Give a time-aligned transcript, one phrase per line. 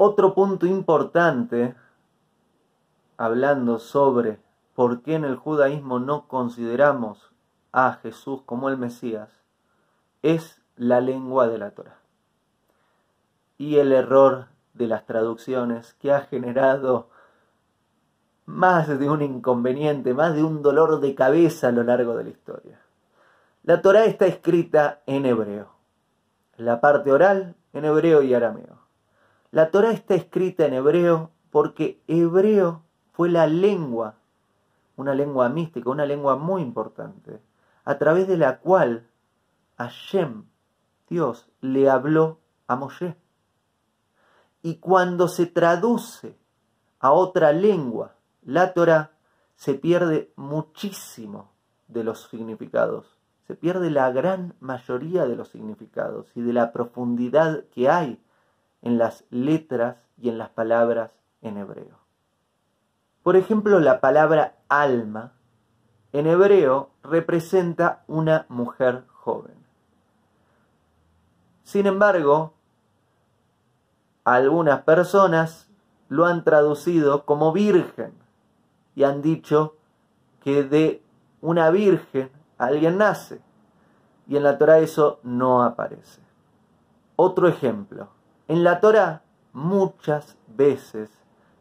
[0.00, 1.74] Otro punto importante,
[3.16, 4.38] hablando sobre
[4.76, 7.32] por qué en el judaísmo no consideramos
[7.72, 9.28] a Jesús como el Mesías,
[10.22, 11.98] es la lengua de la Torah.
[13.58, 17.08] Y el error de las traducciones que ha generado
[18.46, 22.30] más de un inconveniente, más de un dolor de cabeza a lo largo de la
[22.30, 22.80] historia.
[23.64, 25.72] La Torah está escrita en hebreo,
[26.56, 28.87] la parte oral en hebreo y arameo.
[29.50, 34.16] La Torah está escrita en hebreo porque hebreo fue la lengua,
[34.96, 37.40] una lengua mística, una lengua muy importante,
[37.84, 39.08] a través de la cual
[39.78, 40.44] Hashem,
[41.08, 43.16] Dios, le habló a Moshe.
[44.62, 46.36] Y cuando se traduce
[47.00, 49.12] a otra lengua, la Torah,
[49.56, 51.50] se pierde muchísimo
[51.86, 53.18] de los significados.
[53.46, 58.20] Se pierde la gran mayoría de los significados y de la profundidad que hay
[58.82, 61.12] en las letras y en las palabras
[61.42, 61.98] en hebreo.
[63.22, 65.32] Por ejemplo, la palabra alma
[66.12, 69.56] en hebreo representa una mujer joven.
[71.62, 72.54] Sin embargo,
[74.24, 75.68] algunas personas
[76.08, 78.12] lo han traducido como virgen
[78.94, 79.76] y han dicho
[80.42, 81.02] que de
[81.40, 83.40] una virgen alguien nace.
[84.26, 86.20] Y en la Torah eso no aparece.
[87.16, 88.08] Otro ejemplo.
[88.48, 91.10] En la Torah muchas veces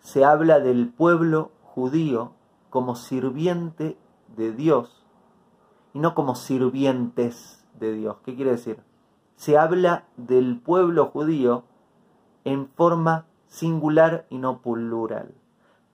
[0.00, 2.32] se habla del pueblo judío
[2.68, 3.96] como sirviente
[4.36, 5.02] de Dios
[5.94, 8.18] y no como sirvientes de Dios.
[8.22, 8.82] ¿Qué quiere decir?
[9.36, 11.64] Se habla del pueblo judío
[12.44, 15.34] en forma singular y no plural.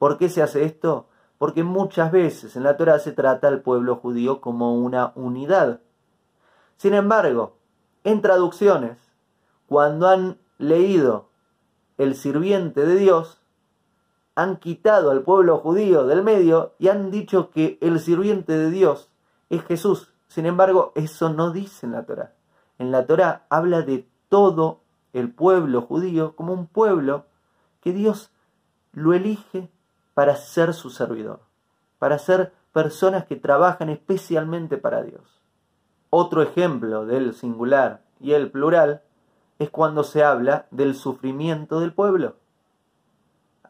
[0.00, 1.06] ¿Por qué se hace esto?
[1.38, 5.82] Porque muchas veces en la Torah se trata al pueblo judío como una unidad.
[6.78, 7.58] Sin embargo,
[8.02, 8.98] en traducciones,
[9.68, 11.28] cuando han leído
[11.98, 13.40] el sirviente de Dios,
[14.34, 19.10] han quitado al pueblo judío del medio y han dicho que el sirviente de Dios
[19.48, 20.12] es Jesús.
[20.28, 22.32] Sin embargo, eso no dice en la Torah.
[22.78, 24.80] En la Torah habla de todo
[25.12, 27.26] el pueblo judío como un pueblo
[27.80, 28.30] que Dios
[28.92, 29.68] lo elige
[30.14, 31.40] para ser su servidor,
[31.98, 35.42] para ser personas que trabajan especialmente para Dios.
[36.10, 39.02] Otro ejemplo del singular y el plural
[39.60, 42.36] es cuando se habla del sufrimiento del pueblo.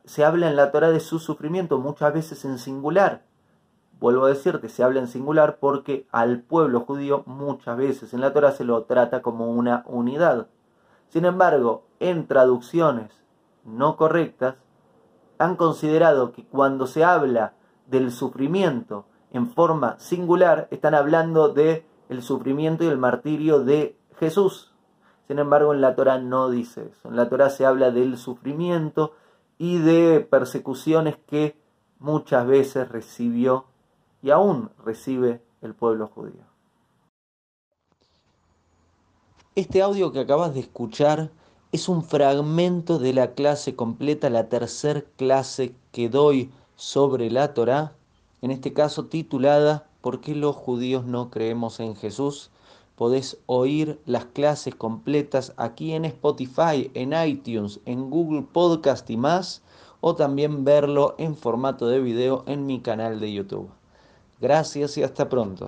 [0.04, 3.24] Se habla en la Torah de su sufrimiento, muchas veces en singular.
[3.98, 8.32] Vuelvo a decirte, se habla en singular porque al pueblo judío muchas veces en la
[8.32, 10.46] Torah se lo trata como una unidad.
[11.08, 13.10] Sin embargo, en traducciones
[13.64, 14.54] no correctas,
[15.38, 17.54] han considerado que cuando se habla
[17.88, 24.69] del sufrimiento en forma singular, están hablando de el sufrimiento y el martirio de Jesús.
[25.30, 27.08] Sin embargo, en la Torah no dice eso.
[27.08, 29.12] En la Torah se habla del sufrimiento
[29.58, 31.54] y de persecuciones que
[32.00, 33.66] muchas veces recibió
[34.24, 36.42] y aún recibe el pueblo judío.
[39.54, 41.30] Este audio que acabas de escuchar
[41.70, 47.92] es un fragmento de la clase completa, la tercera clase que doy sobre la Torá,
[48.42, 52.50] en este caso titulada ¿Por qué los judíos no creemos en Jesús?
[53.00, 59.62] Podés oír las clases completas aquí en Spotify, en iTunes, en Google Podcast y más,
[60.02, 63.70] o también verlo en formato de video en mi canal de YouTube.
[64.38, 65.66] Gracias y hasta pronto.